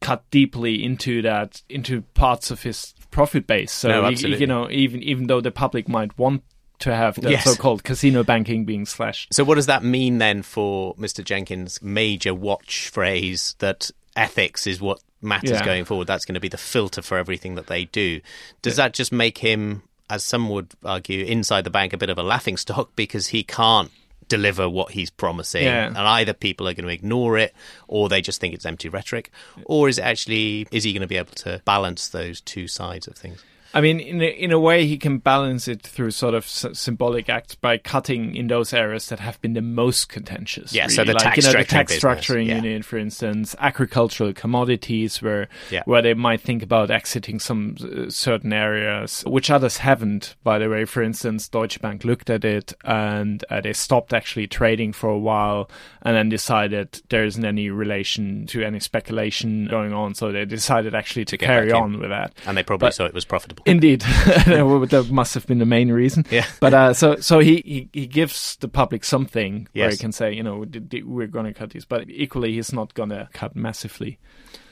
cut 0.00 0.28
deeply 0.30 0.82
into 0.82 1.22
that 1.22 1.62
into 1.68 2.02
parts 2.14 2.50
of 2.50 2.62
his 2.64 2.92
profit 3.12 3.46
base. 3.46 3.70
So 3.70 3.88
No, 3.88 4.08
he- 4.10 4.34
you 4.36 4.46
know 4.48 4.68
even 4.70 5.00
even 5.02 5.26
though 5.28 5.40
the 5.40 5.52
public 5.52 5.88
might 5.88 6.18
want 6.18 6.42
to 6.82 6.94
have 6.94 7.16
the 7.20 7.30
Yes. 7.30 7.44
so-called 7.44 7.82
casino 7.84 8.22
banking 8.22 8.64
being 8.64 8.86
slashed. 8.86 9.32
So, 9.34 9.42
what 9.44 9.56
does 9.56 9.66
that 9.66 9.82
mean 9.82 10.18
then 10.18 10.42
for 10.42 10.94
Mr. 10.96 11.24
Jenkins' 11.24 11.80
major 11.82 12.34
watch 12.34 12.88
phrase 12.90 13.56
that 13.58 13.90
ethics 14.16 14.66
is 14.66 14.80
what 14.80 15.00
matters 15.20 15.50
Yeah. 15.50 15.64
going 15.64 15.84
forward? 15.84 16.06
That's 16.06 16.24
going 16.24 16.34
to 16.34 16.40
be 16.40 16.48
the 16.48 16.58
filter 16.58 17.02
for 17.02 17.18
everything 17.18 17.54
that 17.56 17.66
they 17.66 17.86
do. 17.86 18.20
Does 18.62 18.76
that 18.76 18.92
just 18.94 19.12
make 19.12 19.38
him, 19.38 19.82
as 20.10 20.22
some 20.24 20.48
would 20.50 20.72
argue, 20.84 21.24
inside 21.24 21.64
the 21.64 21.70
bank 21.70 21.92
a 21.92 21.96
bit 21.98 22.10
of 22.10 22.18
a 22.18 22.22
laughing 22.22 22.56
stock 22.56 22.90
because 22.96 23.28
he 23.28 23.42
can't? 23.42 23.90
Deliver 24.28 24.66
what 24.66 24.92
he's 24.92 25.10
promising, 25.10 25.64
Yeah. 25.64 25.88
and 25.88 25.98
either 25.98 26.32
people 26.32 26.66
are 26.66 26.72
going 26.72 26.86
to 26.86 26.92
ignore 26.92 27.36
it, 27.36 27.52
or 27.86 28.08
they 28.08 28.22
just 28.22 28.40
think 28.40 28.54
it's 28.54 28.64
empty 28.64 28.88
rhetoric, 28.88 29.30
or 29.66 29.90
is 29.90 29.98
it 29.98 30.02
actually 30.02 30.66
is 30.70 30.84
he 30.84 30.92
going 30.94 31.02
to 31.02 31.06
be 31.06 31.18
able 31.18 31.34
to 31.34 31.60
balance 31.66 32.08
those 32.08 32.40
two 32.40 32.66
sides 32.66 33.06
of 33.06 33.14
things? 33.14 33.42
I 33.74 33.80
mean, 33.80 34.00
in 34.00 34.20
a, 34.20 34.26
in 34.26 34.52
a 34.52 34.58
way, 34.58 34.86
he 34.86 34.98
can 34.98 35.18
balance 35.18 35.66
it 35.68 35.82
through 35.82 36.10
sort 36.10 36.34
of 36.34 36.44
s- 36.44 36.66
symbolic 36.74 37.28
acts 37.28 37.54
by 37.54 37.78
cutting 37.78 38.36
in 38.36 38.48
those 38.48 38.74
areas 38.74 39.06
that 39.08 39.18
have 39.20 39.40
been 39.40 39.54
the 39.54 39.62
most 39.62 40.08
contentious. 40.08 40.74
Yeah, 40.74 40.88
so 40.88 41.04
the 41.04 41.14
like, 41.14 41.22
tax 41.22 41.36
you 41.38 41.42
know, 41.44 41.52
the 41.52 41.64
structuring 41.64 41.68
tax 41.68 41.98
structuring 41.98 42.46
yeah. 42.48 42.56
unit, 42.56 42.84
for 42.84 42.98
instance, 42.98 43.56
agricultural 43.58 44.32
commodities, 44.34 45.22
where 45.22 45.48
Yeah. 45.70 45.82
where 45.86 46.02
they 46.02 46.14
might 46.14 46.40
think 46.42 46.62
about 46.62 46.90
exiting 46.90 47.38
some 47.38 47.76
uh, 47.80 48.10
certain 48.10 48.52
areas, 48.52 49.22
which 49.26 49.50
others 49.50 49.78
haven't. 49.78 50.34
By 50.42 50.58
the 50.58 50.68
way, 50.68 50.84
for 50.84 51.02
instance, 51.02 51.48
Deutsche 51.48 51.80
Bank 51.80 52.04
looked 52.04 52.28
at 52.30 52.44
it 52.44 52.74
and 52.84 53.44
uh, 53.50 53.60
they 53.60 53.72
stopped 53.72 54.12
actually 54.12 54.46
trading 54.48 54.92
for 54.92 55.08
a 55.08 55.18
while, 55.18 55.70
and 56.02 56.14
then 56.14 56.28
decided 56.28 57.00
there 57.08 57.24
isn't 57.24 57.44
any 57.44 57.70
relation 57.70 58.46
to 58.48 58.62
any 58.62 58.80
speculation 58.80 59.66
going 59.68 59.92
on, 59.92 60.14
so 60.14 60.30
they 60.30 60.44
decided 60.44 60.94
actually 60.94 61.24
to, 61.24 61.36
get 61.36 61.46
carry 61.46 61.72
on 61.72 61.98
with 61.98 62.10
that. 62.10 62.32
And 62.46 62.56
they 62.56 62.62
probably 62.62 62.86
But- 62.86 62.94
saw 62.94 63.04
it 63.06 63.14
was 63.14 63.24
profitable. 63.24 63.61
Indeed, 63.64 64.00
that 64.26 65.08
must 65.10 65.34
have 65.34 65.46
been 65.46 65.58
the 65.58 65.66
main 65.66 65.90
reason. 65.90 66.26
Yeah. 66.30 66.46
But 66.60 66.74
uh, 66.74 66.94
so 66.94 67.16
so 67.16 67.38
he, 67.38 67.62
he 67.64 67.88
he 67.92 68.06
gives 68.06 68.56
the 68.56 68.68
public 68.68 69.04
something 69.04 69.68
where 69.72 69.90
he 69.90 69.96
can 69.96 70.12
say, 70.12 70.32
you 70.32 70.42
know, 70.42 70.64
we're 71.04 71.26
going 71.26 71.46
to 71.46 71.54
cut 71.54 71.70
these, 71.70 71.84
but 71.84 72.08
equally 72.08 72.54
he's 72.54 72.72
not 72.72 72.94
going 72.94 73.10
to 73.10 73.28
cut 73.32 73.54
massively. 73.56 74.18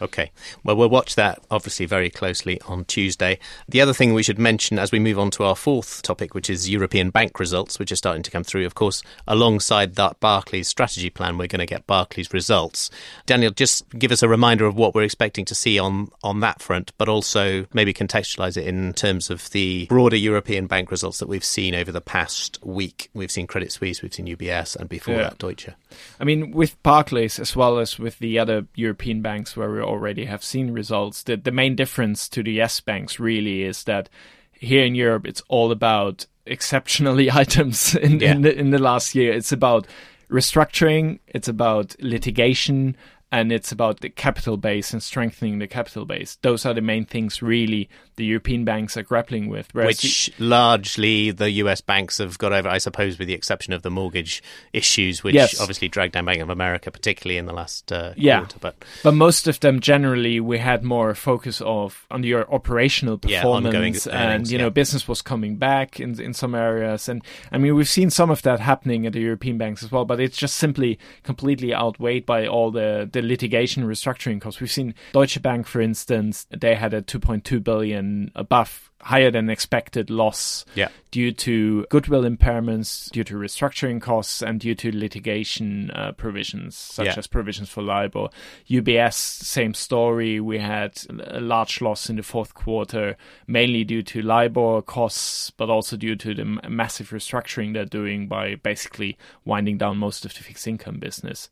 Okay. 0.02 0.32
Well, 0.64 0.76
we'll 0.76 0.88
watch 0.88 1.14
that 1.16 1.40
obviously 1.50 1.84
very 1.86 2.08
closely 2.08 2.60
on 2.62 2.84
Tuesday. 2.86 3.38
The 3.68 3.80
other 3.80 3.92
thing 3.92 4.14
we 4.14 4.22
should 4.22 4.38
mention 4.38 4.78
as 4.78 4.92
we 4.92 4.98
move 4.98 5.18
on 5.18 5.30
to 5.32 5.44
our 5.44 5.54
fourth 5.54 6.02
topic, 6.02 6.34
which 6.34 6.48
is 6.48 6.70
European 6.70 7.10
bank 7.10 7.38
results, 7.38 7.78
which 7.78 7.92
are 7.92 7.96
starting 7.96 8.22
to 8.22 8.30
come 8.30 8.44
through. 8.44 8.64
Of 8.64 8.74
course, 8.74 9.02
alongside 9.26 9.96
that 9.96 10.18
Barclays 10.20 10.68
strategy 10.68 11.10
plan, 11.10 11.36
we're 11.36 11.48
going 11.48 11.60
to 11.60 11.66
get 11.66 11.86
Barclays 11.86 12.32
results. 12.32 12.90
Daniel, 13.26 13.50
just 13.50 13.88
give 13.90 14.12
us 14.12 14.22
a 14.22 14.28
reminder 14.28 14.64
of 14.64 14.76
what 14.76 14.94
we're 14.94 15.02
expecting 15.02 15.44
to 15.46 15.54
see 15.54 15.78
on, 15.78 16.08
on 16.22 16.40
that 16.40 16.62
front, 16.62 16.92
but 16.96 17.08
also 17.08 17.66
maybe 17.74 17.92
contextualize 17.92 18.56
it 18.56 18.66
in 18.66 18.79
terms 18.92 19.30
of 19.30 19.50
the 19.50 19.86
broader 19.86 20.16
European 20.16 20.66
bank 20.66 20.90
results 20.90 21.18
that 21.18 21.28
we've 21.28 21.44
seen 21.44 21.74
over 21.74 21.92
the 21.92 22.00
past 22.00 22.58
week. 22.64 23.10
We've 23.14 23.30
seen 23.30 23.46
Credit 23.46 23.70
Suisse, 23.72 24.02
we've 24.02 24.12
seen 24.14 24.26
UBS, 24.26 24.76
and 24.76 24.88
before 24.88 25.14
Yeah. 25.14 25.22
that, 25.24 25.38
Deutsche. 25.38 25.70
I 26.18 26.24
mean, 26.24 26.50
with 26.50 26.80
Barclays 26.82 27.38
as 27.38 27.54
well 27.56 27.78
as 27.78 27.98
with 27.98 28.18
the 28.18 28.38
other 28.38 28.66
European 28.74 29.22
banks 29.22 29.56
where 29.56 29.70
we 29.70 29.80
already 29.80 30.24
have 30.26 30.42
seen 30.44 30.72
results, 30.72 31.22
the, 31.22 31.36
the 31.36 31.52
main 31.52 31.76
difference 31.76 32.28
to 32.30 32.42
the 32.42 32.52
yes 32.52 32.80
banks 32.80 33.18
really 33.20 33.62
is 33.62 33.84
that 33.84 34.08
here 34.52 34.84
in 34.84 34.94
Europe, 34.94 35.26
it's 35.26 35.42
all 35.48 35.70
about 35.72 36.26
exceptionally 36.46 37.30
items 37.42 37.94
in, 37.94 38.20
Yeah. 38.20 38.32
in, 38.32 38.42
the, 38.42 38.58
in 38.58 38.70
the 38.70 38.78
last 38.78 39.14
year. 39.14 39.32
It's 39.32 39.52
about 39.52 39.86
restructuring, 40.30 41.18
it's 41.26 41.48
about 41.48 41.96
litigation, 42.00 42.96
and 43.32 43.52
it's 43.52 43.70
about 43.72 44.00
the 44.00 44.08
capital 44.10 44.56
base 44.56 44.92
and 44.92 45.02
strengthening 45.02 45.58
the 45.58 45.66
capital 45.68 46.04
base. 46.04 46.36
Those 46.42 46.66
are 46.66 46.74
the 46.74 46.80
main 46.80 47.04
things 47.04 47.42
really 47.42 47.88
the 48.20 48.26
European 48.26 48.64
banks 48.64 48.96
are 48.96 49.02
grappling 49.02 49.48
with. 49.48 49.74
Which 49.74 50.30
largely 50.38 51.30
the 51.30 51.50
US 51.62 51.80
banks 51.80 52.18
have 52.18 52.36
got 52.38 52.52
over, 52.52 52.68
I 52.68 52.78
suppose, 52.78 53.18
with 53.18 53.28
the 53.28 53.34
exception 53.34 53.72
of 53.72 53.82
the 53.82 53.90
mortgage 53.90 54.42
issues, 54.72 55.24
which 55.24 55.34
Yes. 55.34 55.58
obviously 55.60 55.88
dragged 55.88 56.12
down 56.12 56.26
Bank 56.26 56.40
of 56.42 56.50
America, 56.50 56.90
particularly 56.90 57.38
in 57.38 57.46
the 57.46 57.52
last 57.52 57.90
uh, 57.90 58.12
Yeah. 58.16 58.40
quarter. 58.40 58.58
But 58.60 58.74
But 59.02 59.14
most 59.14 59.48
of 59.48 59.58
them 59.60 59.80
generally 59.80 60.38
we 60.38 60.58
had 60.58 60.84
more 60.84 61.14
focus 61.14 61.60
of 61.64 62.06
on 62.10 62.22
your 62.24 62.44
operational 62.52 63.18
Yeah, 63.24 63.40
performance 63.40 63.66
ongoing 63.66 63.94
and 63.96 64.32
earnings, 64.32 64.52
you 64.52 64.58
know 64.58 64.64
yeah. 64.64 64.80
business 64.82 65.08
was 65.08 65.22
coming 65.22 65.56
back 65.56 65.98
in 65.98 66.20
in 66.20 66.34
some 66.34 66.54
areas 66.54 67.08
and 67.08 67.22
I 67.50 67.56
mean 67.58 67.74
we've 67.76 67.88
seen 67.98 68.10
some 68.10 68.30
of 68.30 68.42
that 68.42 68.60
happening 68.60 69.06
at 69.06 69.12
the 69.14 69.20
European 69.20 69.56
banks 69.58 69.82
as 69.82 69.90
well 69.92 70.04
but 70.04 70.20
it's 70.20 70.36
just 70.36 70.56
simply 70.56 70.98
completely 71.22 71.72
outweighed 71.74 72.26
by 72.26 72.46
all 72.54 72.70
the 72.70 73.08
the 73.10 73.22
litigation 73.22 73.84
restructuring 73.84 74.40
costs. 74.40 74.60
We've 74.60 74.70
seen 74.80 74.94
Deutsche 75.12 75.40
Bank 75.48 75.66
for 75.66 75.80
instance 75.80 76.46
they 76.64 76.74
had 76.74 76.92
a 76.94 77.00
2.2 77.02 77.62
billion 77.70 78.09
above 78.34 78.86
higher 79.02 79.30
than 79.30 79.48
expected 79.48 80.10
loss 80.10 80.66
Yeah. 80.74 80.88
due 81.10 81.32
to 81.32 81.86
goodwill 81.88 82.22
impairments, 82.24 83.10
due 83.10 83.24
to 83.24 83.34
restructuring 83.34 83.98
costs, 84.00 84.42
and 84.42 84.60
due 84.60 84.74
to 84.74 84.92
litigation 84.94 85.90
uh, 85.92 86.12
provisions, 86.12 86.76
such 86.76 87.06
Yeah. 87.06 87.14
as 87.16 87.26
provisions 87.26 87.70
for 87.70 87.82
LIBOR. 87.82 88.28
UBS, 88.68 89.14
same 89.16 89.72
story. 89.72 90.38
We 90.38 90.58
had 90.58 91.00
a 91.08 91.40
large 91.40 91.80
loss 91.80 92.10
in 92.10 92.16
the 92.16 92.22
fourth 92.22 92.52
quarter, 92.54 93.16
mainly 93.46 93.84
due 93.84 94.02
to 94.02 94.20
LIBOR 94.20 94.82
costs, 94.82 95.50
but 95.50 95.70
also 95.70 95.96
due 95.96 96.16
to 96.16 96.34
the 96.34 96.42
m- 96.42 96.60
massive 96.68 97.08
restructuring 97.10 97.72
they're 97.72 97.86
doing 97.86 98.28
by 98.28 98.56
basically 98.56 99.16
winding 99.46 99.78
down 99.78 99.96
most 99.96 100.26
of 100.26 100.34
the 100.34 100.40
fixed 100.42 100.66
income 100.66 100.98
business. 100.98 101.48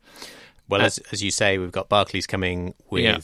well, 0.67 0.81
Uh, 0.81 0.85
as, 0.85 0.99
as 1.11 1.23
you 1.23 1.31
say, 1.31 1.57
we've 1.57 1.71
got 1.71 1.89
Barclays 1.89 2.27
coming 2.27 2.75
with 2.91 3.03
Yeah. 3.03 3.17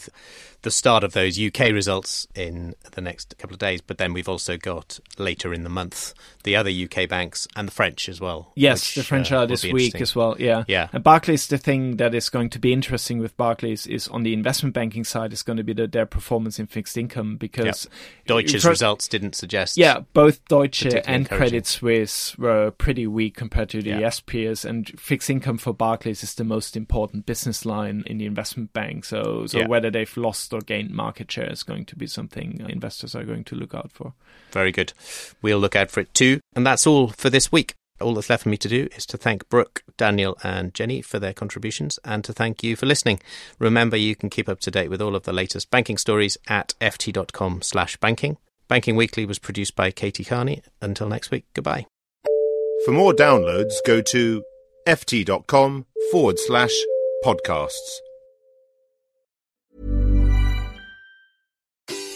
The 0.66 0.72
start 0.72 1.04
of 1.04 1.14
those 1.14 1.40
UK 1.40 1.72
results 1.72 2.28
in 2.34 2.74
the 2.94 3.00
next 3.02 3.38
couple 3.38 3.54
of 3.54 3.60
days, 3.60 3.82
but 3.82 4.00
then 4.00 4.14
we've 4.14 4.28
also 4.28 4.58
got 4.58 5.00
later 5.20 5.54
in 5.54 5.64
the 5.64 5.70
month 5.70 6.14
the 6.44 6.56
other 6.56 6.70
UK 6.72 7.08
banks 7.08 7.48
and 7.56 7.68
the 7.68 7.72
French 7.72 8.10
as 8.10 8.20
well. 8.20 8.52
Yes, 8.56 8.82
which, 8.82 8.96
the 8.96 9.04
French 9.04 9.32
uh, 9.32 9.38
are 9.38 9.48
this 9.48 9.64
week 9.64 10.02
as 10.02 10.16
well. 10.16 10.36
Yeah, 10.40 10.64
Yeah. 10.68 10.90
And 10.92 11.04
Barclays, 11.04 11.48
the 11.48 11.58
thing 11.58 11.98
that 11.98 12.14
is 12.16 12.30
going 12.30 12.50
to 12.52 12.60
be 12.60 12.74
interesting 12.74 13.20
with 13.20 13.38
Barclays 13.38 13.86
is 13.88 14.08
on 14.08 14.24
the 14.24 14.34
investment 14.34 14.74
banking 14.76 15.04
side 15.04 15.34
is 15.34 15.44
going 15.44 15.58
to 15.58 15.64
be 15.64 15.74
the, 15.74 15.88
their 15.88 16.06
performance 16.06 16.60
in 16.60 16.66
fixed 16.68 16.98
income 16.98 17.38
because 17.38 17.88
Deutsche's 18.28 18.64
For- 18.64 18.70
results 18.70 19.08
didn't 19.08 19.36
suggest. 19.36 19.78
Yeah, 19.78 20.00
both 20.14 20.44
Deutsche 20.48 20.86
and. 21.06 21.30
Credit 21.36 21.66
Suisse 21.68 22.38
were 22.38 22.72
pretty 22.72 23.06
weak 23.08 23.36
compared 23.36 23.70
to 23.70 23.82
the 23.82 23.90
Yeah. 23.90 24.10
peers, 24.26 24.64
and 24.66 24.88
fixed 25.00 25.30
income 25.30 25.58
for 25.58 25.74
Barclays 25.74 26.24
is 26.24 26.34
the 26.36 26.44
most 26.44 26.78
important 26.78 27.26
business 27.26 27.66
line 27.66 28.04
in 28.08 28.18
the 28.18 28.26
investment 28.26 28.72
bank. 28.74 29.06
So, 29.06 29.46
so 29.48 29.60
Yeah. 29.60 29.68
whether 29.68 29.92
they've 29.92 30.16
lost 30.18 30.54
or 30.56 30.62
gained 30.62 30.92
market 30.92 31.32
share 31.32 31.52
is 31.52 31.64
going 31.64 31.86
to 31.86 31.96
be 31.96 32.08
something 32.08 32.66
investors 32.68 33.16
are 33.16 33.24
going 33.24 33.44
to 33.46 33.56
look 33.56 33.76
out 33.76 33.92
for. 33.92 34.14
Very 34.52 34.72
good. 34.72 34.94
We'll 35.42 35.60
look 35.60 35.76
out 35.76 35.92
for 35.92 36.00
it 36.00 36.14
too. 36.14 36.40
And 36.56 36.66
that's 36.66 36.88
all 36.88 37.10
for 37.10 37.30
this 37.30 37.52
week. 37.52 37.76
All 38.02 38.14
that's 38.14 38.30
left 38.30 38.44
for 38.44 38.50
me 38.50 38.58
to 38.58 38.68
do 38.68 38.90
is 38.96 39.06
to 39.06 39.18
thank 39.18 39.48
Brooke, 39.48 39.84
Daniel, 39.96 40.38
and 40.44 40.74
Jenny 40.74 41.02
for 41.02 41.18
their 41.18 41.34
contributions 41.34 41.98
and 42.04 42.24
to 42.26 42.34
thank 42.34 42.62
you 42.62 42.76
for 42.76 42.86
listening. 42.86 43.22
Remember, 43.58 43.96
you 43.96 44.16
can 44.16 44.30
keep 44.30 44.50
up 44.50 44.60
to 44.62 44.72
date 44.72 44.90
with 44.90 45.02
all 45.02 45.16
of 45.16 45.24
the 45.24 45.32
latest 45.32 45.72
banking 45.72 45.98
stories 45.98 46.38
at 46.48 46.74
ft.com 46.82 47.62
slash 47.62 47.96
banking. 47.98 48.38
Banking 48.68 48.96
Weekly 48.96 49.26
was 49.26 49.40
produced 49.40 49.76
by 49.76 49.92
Katie 49.92 50.26
Carney. 50.26 50.62
Until 50.82 51.08
next 51.08 51.32
week, 51.32 51.46
goodbye. 51.54 51.86
For 52.84 52.92
more 52.92 53.14
downloads, 53.14 53.74
go 53.86 54.02
to 54.02 54.44
ft.com 54.88 55.86
forward 56.12 56.38
slash 56.40 56.74
podcasts. 57.24 58.00